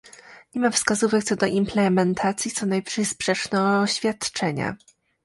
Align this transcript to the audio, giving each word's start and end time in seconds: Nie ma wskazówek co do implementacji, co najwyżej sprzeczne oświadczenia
Nie 0.55 0.61
ma 0.61 0.69
wskazówek 0.69 1.23
co 1.23 1.35
do 1.35 1.45
implementacji, 1.45 2.51
co 2.51 2.65
najwyżej 2.65 3.05
sprzeczne 3.05 3.79
oświadczenia 3.79 4.75